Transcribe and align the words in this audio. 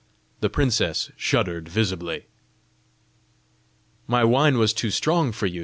The 0.39 0.49
princess 0.49 1.11
shuddered 1.15 1.69
visibly. 1.69 2.25
"My 4.07 4.23
wine 4.23 4.57
was 4.57 4.73
too 4.73 4.89
strong 4.89 5.31
for 5.31 5.45
you!" 5.45 5.59